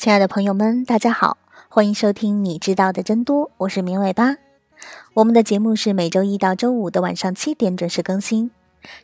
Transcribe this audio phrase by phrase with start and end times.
[0.00, 1.36] 亲爱的朋友们，大家好，
[1.68, 4.34] 欢迎收听《你知道的真多》，我是明尾巴。
[5.12, 8.50] 我们的节目是每周一到周五的晚上七点准时更新。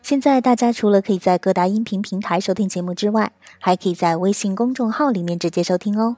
[0.00, 6.16] 现在大家除了可以在各大音频平台收听节目之外，还可以在微信公众号里面直接收听哦。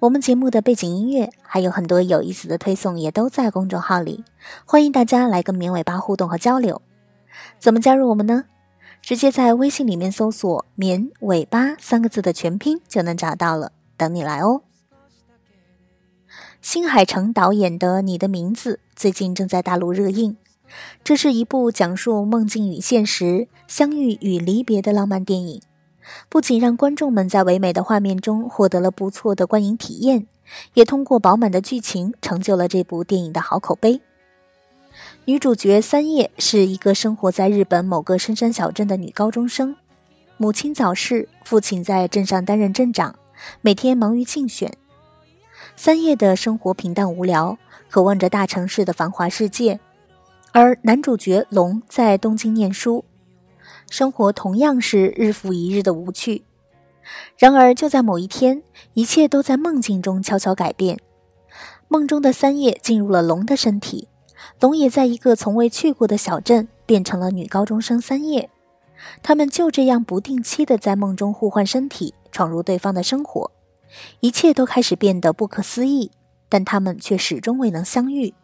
[0.00, 4.22] 我们节目的背景音乐还有很多有意思的推送，也都在公众号里，
[4.66, 6.82] 欢迎大家来跟绵尾巴互动和交流。
[7.58, 8.44] 怎么加入我们呢？
[9.00, 13.72] 直接在微信里面搜索“绵尾巴”三个字的全拼就能找到了。
[14.02, 14.62] 等你来哦！
[16.60, 20.36] 新海诚导演的《你的名字》最近正在大陆热映。
[21.04, 25.62] 这是一部讲述梦境与现实、相遇与离别的浪漫电影，
[26.28, 30.26] 不仅让观众们在唯美的画面中获得了不错的观影体验，
[30.74, 34.00] 也通过饱满的剧情成就了这部电影的好口碑。
[35.26, 39.76] 女主角三叶是一个生活在日本某个深山小镇的女高中生，
[40.38, 43.14] 母亲早逝，父亲在镇上担任镇长。
[43.60, 44.72] 每天忙于竞选，
[45.76, 47.58] 三叶的生活平淡无聊，
[47.90, 49.80] 渴望着大城市的繁华世界。
[50.52, 53.04] 而男主角龙在东京念书，
[53.88, 56.44] 生活同样是日复一日的无趣。
[57.36, 60.98] 然而，就在某一天，一切都在梦境中悄悄改变。
[61.88, 64.08] 梦中的三叶进入了龙的身体，
[64.60, 68.48] 龙也在一个从未去过的小镇变成了女高中生三叶。
[69.22, 72.14] 他们就这样不定期的在梦中互换身体。
[72.32, 73.52] 闯入对方的生活，
[74.20, 76.10] 一切都开始变得不可思议，
[76.48, 78.34] 但他们却始终未能相遇。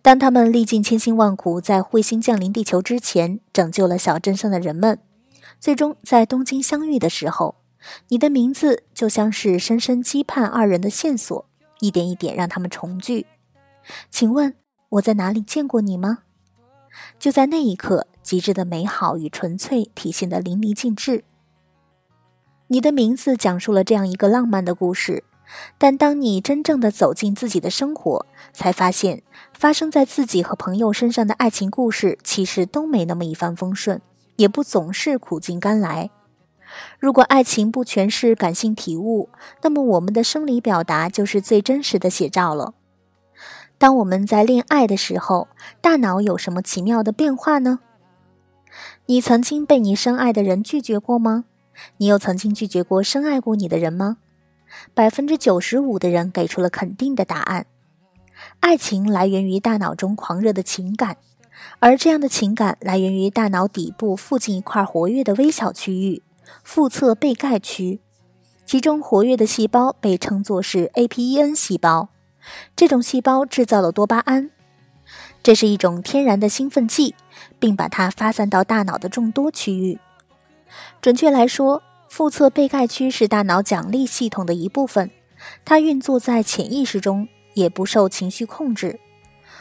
[0.00, 4.98] 当他们历尽千辛万苦，在彗星降临地球之前拯救了小镇上的人们，
[5.60, 7.54] 最终在东京相遇的时候，
[8.08, 11.46] 你的名字就像是深深羁绊二人的线索，
[11.78, 13.26] 一点一点让他们重聚。
[14.10, 14.54] 请问
[14.88, 16.20] 我在哪里见过你吗？
[17.18, 21.24] 就在那一刻，极致的美好与纯粹体现得淋漓尽致。
[22.72, 25.24] 你的名字讲述了这样一个浪漫的故事，
[25.76, 28.24] 但当你真正的走进自己的生活，
[28.54, 29.22] 才发现
[29.52, 34.00] 发生在自己和朋友身上的爱情故事，其实都没那么一帆风顺，
[34.36, 36.08] 也不总是苦尽甘来。
[36.98, 39.28] 如果爱情不全是感性体悟，
[39.60, 42.72] 那么我们的生理表达就是最真实的写照了。
[43.76, 45.48] 当我们在恋爱的时候，
[45.82, 47.80] 大脑有什么奇妙的变化呢？
[49.04, 51.44] 你曾经被你深爱的人拒绝过吗？
[51.96, 54.18] 你有曾经拒绝过深爱过你的人吗？
[54.94, 57.66] 百分之九十五的人给出了肯定的答案。
[58.60, 61.16] 爱情来源于大脑中狂热的情感，
[61.78, 66.22] 而这样的情感来源于大脑底部附近一块活跃的微小区域——
[66.64, 68.00] 腹侧被盖区，
[68.64, 72.08] 其中活跃的细胞被称作是 APEN 细胞。
[72.74, 74.50] 这种细胞制造了多巴胺，
[75.42, 77.14] 这是一种天然的兴奋剂，
[77.60, 79.98] 并把它发散到大脑的众多区域。
[81.00, 85.10] 准确来说，腹侧被盖区是大脑奖励系统的一部分，
[85.64, 89.00] 它运作在潜意识中，也不受情绪控制。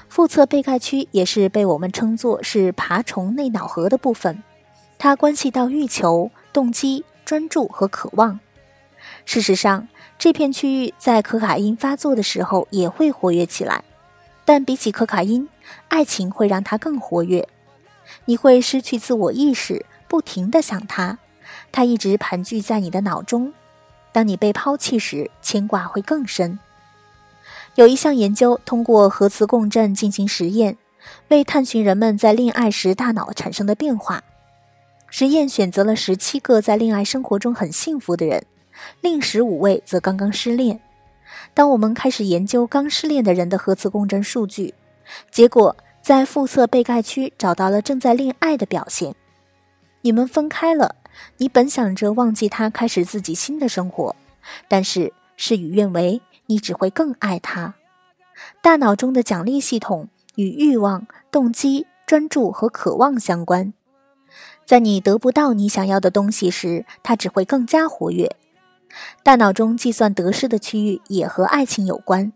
[0.10, 4.44] 腹侧被盖区也是被我们称作是爬虫内脑核的部分，
[4.98, 8.40] 它关系到欲求、动机、专注和渴望。
[9.26, 9.88] 事实上，
[10.20, 13.84] 这片区域在可卡因发作的时候也会活跃起来，
[14.44, 15.48] 但比起可卡因，
[15.88, 17.48] 爱情会让它更活跃。
[18.26, 19.86] 你会失去自我意识。
[20.12, 21.20] 不停地想他，
[21.72, 23.54] 他一直盘踞在你的脑中。
[24.12, 26.60] 当你被抛弃时，牵挂会更深。
[27.76, 30.76] 有一项研究通过核磁共振进行实验，
[31.30, 34.22] 为探寻人们在恋爱时大脑产生的变化。
[35.08, 38.44] 实验选择了十七个在恋爱生活中很幸福的人，
[39.00, 40.82] 另十五位则刚刚失恋。
[41.54, 44.74] 当我们开始研究刚失恋的人的核磁共振数据，
[45.32, 49.16] 结果在腹侧被盖区找到了正在恋爱的表现。
[50.02, 50.96] 你们分开了，
[51.38, 54.16] 你本想着忘记他，开始自己新的生活，
[54.68, 57.76] 但是事与愿违，你只会更爱他。
[58.62, 63.74] 大脑中的奖励系统与欲望、动机、专注和渴望相关，
[64.66, 68.36] 在你得不到你想要的东西时，它只会更加活跃。
[69.24, 72.34] 大脑中计算得失的区域也和爱情有关。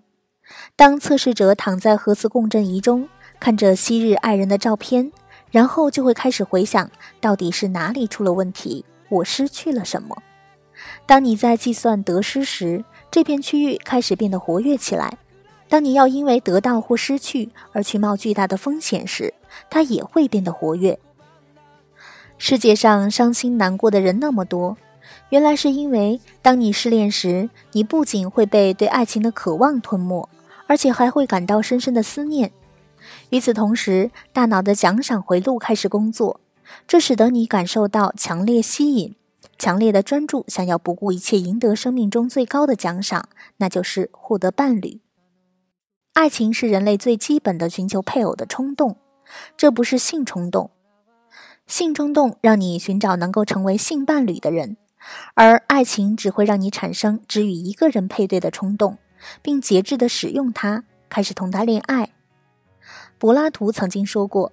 [0.76, 3.10] 当测试者躺在核磁共振仪中，
[3.40, 5.12] 看着昔日爱人的照片。
[5.56, 6.92] 然后就会开始回想，
[7.22, 10.22] 到底是哪里出了问题，我失去了什么。
[11.06, 15.12] 当你在计算得失时，这片区域开始变得活跃起来；
[15.70, 19.34] 当你要因为得到或失去而去冒巨大的风险时，
[19.70, 21.00] 它也会变得活跃。
[22.38, 24.76] 世界上伤心难过的人那么多，
[25.30, 30.28] 原来是因为当你失恋时，你不仅会被对爱情的渴望吞没，
[30.68, 32.52] 而且还会感到深深的思念。
[33.30, 36.40] 与此同时，大脑的奖赏回路开始工作，
[36.88, 39.16] 这使得你感受到强烈吸引、
[39.58, 45.02] 强烈的专注，想要不顾一切赢得生命中最高的奖赏，那就是获得伴侣。
[46.14, 48.98] 爱情是人类最基本的寻求配偶的冲动，
[49.58, 50.72] 这不是性冲动。
[51.68, 54.78] 性冲动让你寻找能够成为性伴侣的人，
[55.34, 58.98] 而爱情只会让你产生只与一个人配对的冲动，
[59.42, 62.15] 并节制地使用它，开始同他恋爱。
[63.26, 64.52] 柏拉图曾经说过：“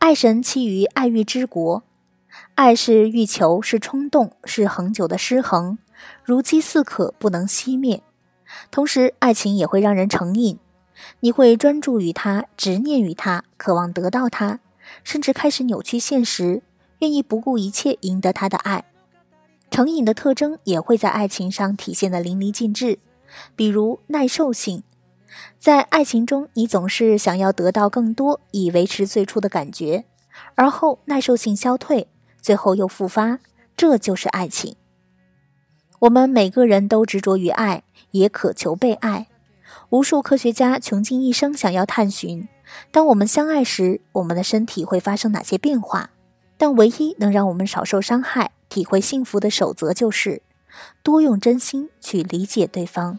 [0.00, 1.82] 爱神栖于爱欲之国，
[2.54, 5.76] 爱是欲求，是冲动，是恒久的失衡，
[6.24, 8.02] 如饥似渴，不能熄灭。
[8.70, 10.58] 同时，爱情也会让人成瘾，
[11.20, 14.60] 你会专注于他，执念于他，渴望得到他。”
[15.04, 16.62] 甚至开始扭曲现实，
[17.00, 18.86] 愿意不顾一切赢得他的爱。
[19.70, 23.00] 成瘾的特征也会在爱情上体现的淋漓尽致，
[23.54, 24.82] 比如耐受性。
[25.58, 30.04] 在爱情中，你总是想要得到更多，以维持最初的感觉，
[30.54, 32.08] 而后耐受性消退，
[32.40, 33.38] 最后又复发，
[33.76, 34.76] 这就是爱情。
[36.00, 37.82] 我们每个人都执着于爱，
[38.12, 39.26] 也渴求被爱。
[39.90, 42.46] 无数科学家穷尽一生想要探寻。
[42.90, 46.10] 当我们相爱时，我们的身体会发生哪些变化？
[46.56, 50.42] 但唯一能让我们少受伤害、体会幸福的守则就是
[51.02, 53.18] 多用真心去理解对方。